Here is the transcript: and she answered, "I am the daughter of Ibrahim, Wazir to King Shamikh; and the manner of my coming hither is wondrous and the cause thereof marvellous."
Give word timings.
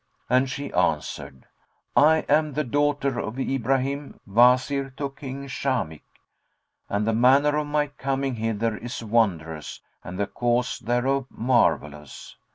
and 0.31 0.49
she 0.49 0.73
answered, 0.73 1.45
"I 1.95 2.25
am 2.27 2.53
the 2.53 2.63
daughter 2.63 3.19
of 3.19 3.37
Ibrahim, 3.39 4.19
Wazir 4.25 4.89
to 4.97 5.11
King 5.11 5.45
Shamikh; 5.47 6.01
and 6.89 7.05
the 7.05 7.13
manner 7.13 7.55
of 7.57 7.67
my 7.67 7.85
coming 7.85 8.33
hither 8.33 8.75
is 8.77 9.03
wondrous 9.03 9.79
and 10.03 10.17
the 10.17 10.25
cause 10.25 10.79
thereof 10.79 11.27
marvellous." 11.29 12.35